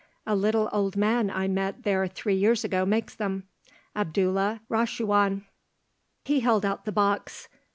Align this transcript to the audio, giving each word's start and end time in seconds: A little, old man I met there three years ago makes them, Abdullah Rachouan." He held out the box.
A 0.25 0.35
little, 0.35 0.67
old 0.73 0.97
man 0.97 1.29
I 1.29 1.47
met 1.47 1.83
there 1.83 2.07
three 2.07 2.33
years 2.33 2.63
ago 2.63 2.87
makes 2.87 3.13
them, 3.13 3.43
Abdullah 3.95 4.61
Rachouan." 4.67 5.45
He 6.25 6.39
held 6.39 6.65
out 6.65 6.85
the 6.85 6.91
box. 6.91 7.47